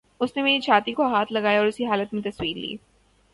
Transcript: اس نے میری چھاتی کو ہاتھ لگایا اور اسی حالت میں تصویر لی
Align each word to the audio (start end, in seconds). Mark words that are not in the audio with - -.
اس 0.21 0.35
نے 0.35 0.43
میری 0.43 0.59
چھاتی 0.59 0.93
کو 0.93 1.07
ہاتھ 1.07 1.33
لگایا 1.33 1.59
اور 1.59 1.67
اسی 1.67 1.85
حالت 1.85 2.13
میں 2.13 2.21
تصویر 2.21 2.57
لی 2.57 2.75